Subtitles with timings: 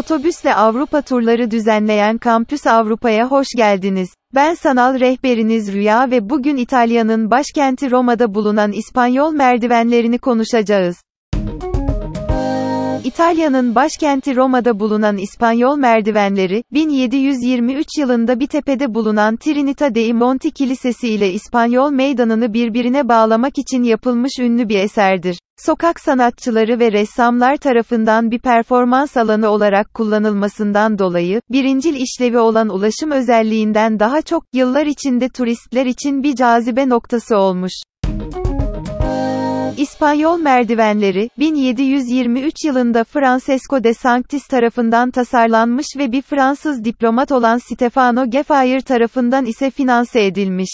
[0.00, 4.08] Otobüsle Avrupa turları düzenleyen Kampüs Avrupa'ya hoş geldiniz.
[4.34, 10.96] Ben sanal rehberiniz Rüya ve bugün İtalya'nın başkenti Roma'da bulunan İspanyol merdivenlerini konuşacağız.
[13.04, 21.08] İtalya'nın başkenti Roma'da bulunan İspanyol merdivenleri, 1723 yılında bir tepede bulunan Trinita dei Monti Kilisesi
[21.08, 25.38] ile İspanyol meydanını birbirine bağlamak için yapılmış ünlü bir eserdir.
[25.66, 33.10] Sokak sanatçıları ve ressamlar tarafından bir performans alanı olarak kullanılmasından dolayı, birincil işlevi olan ulaşım
[33.10, 37.72] özelliğinden daha çok, yıllar içinde turistler için bir cazibe noktası olmuş.
[39.76, 48.30] İspanyol merdivenleri, 1723 yılında Francesco de Sanctis tarafından tasarlanmış ve bir Fransız diplomat olan Stefano
[48.30, 50.70] Geffayer tarafından ise finanse edilmiş.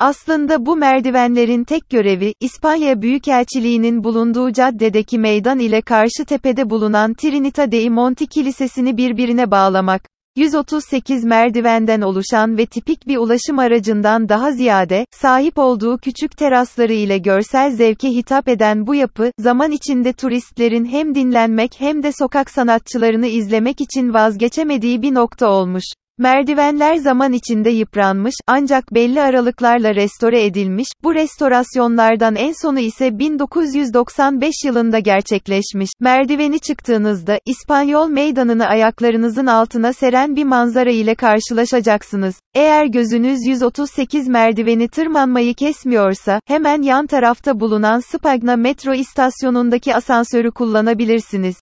[0.00, 7.72] Aslında bu merdivenlerin tek görevi, İspanya Büyükelçiliği'nin bulunduğu caddedeki meydan ile karşı tepede bulunan Trinita
[7.72, 10.02] dei Monti Kilisesi'ni birbirine bağlamak.
[10.36, 17.18] 138 merdivenden oluşan ve tipik bir ulaşım aracından daha ziyade, sahip olduğu küçük terasları ile
[17.18, 23.26] görsel zevke hitap eden bu yapı, zaman içinde turistlerin hem dinlenmek hem de sokak sanatçılarını
[23.26, 25.84] izlemek için vazgeçemediği bir nokta olmuş.
[26.20, 34.54] Merdivenler zaman içinde yıpranmış, ancak belli aralıklarla restore edilmiş, bu restorasyonlardan en sonu ise 1995
[34.64, 35.90] yılında gerçekleşmiş.
[36.00, 42.34] Merdiveni çıktığınızda, İspanyol meydanını ayaklarınızın altına seren bir manzara ile karşılaşacaksınız.
[42.54, 51.56] Eğer gözünüz 138 merdiveni tırmanmayı kesmiyorsa, hemen yan tarafta bulunan Spagna metro istasyonundaki asansörü kullanabilirsiniz.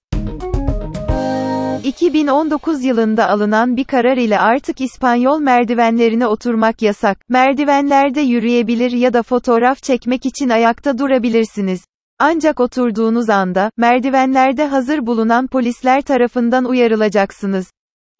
[1.86, 7.18] 2019 yılında alınan bir karar ile artık İspanyol merdivenlerine oturmak yasak.
[7.28, 11.84] Merdivenlerde yürüyebilir ya da fotoğraf çekmek için ayakta durabilirsiniz.
[12.18, 17.70] Ancak oturduğunuz anda, merdivenlerde hazır bulunan polisler tarafından uyarılacaksınız.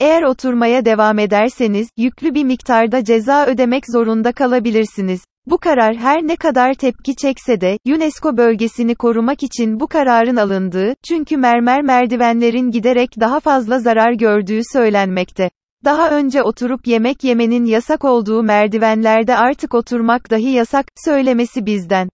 [0.01, 5.21] Eğer oturmaya devam ederseniz, yüklü bir miktarda ceza ödemek zorunda kalabilirsiniz.
[5.47, 10.95] Bu karar her ne kadar tepki çekse de, UNESCO bölgesini korumak için bu kararın alındığı,
[11.09, 15.51] çünkü mermer merdivenlerin giderek daha fazla zarar gördüğü söylenmekte.
[15.85, 22.09] Daha önce oturup yemek yemenin yasak olduğu merdivenlerde artık oturmak dahi yasak, söylemesi bizden.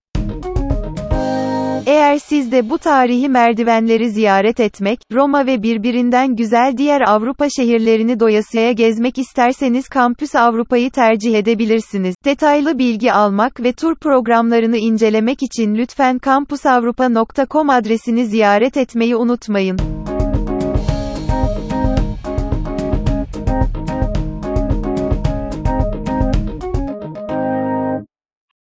[1.86, 8.20] Eğer siz de bu tarihi merdivenleri ziyaret etmek, Roma ve birbirinden güzel diğer Avrupa şehirlerini
[8.20, 12.14] doyasıya gezmek isterseniz Kampüs Avrupa'yı tercih edebilirsiniz.
[12.24, 19.78] Detaylı bilgi almak ve tur programlarını incelemek için lütfen kampusavrupa.com adresini ziyaret etmeyi unutmayın.